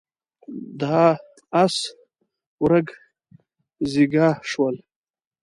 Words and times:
د 0.79 0.81
اس 1.61 1.75
ورږ 2.63 2.87
زيږه 3.91 4.27
شول. 4.49 4.75